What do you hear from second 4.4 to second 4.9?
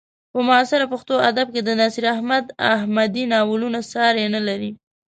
لري.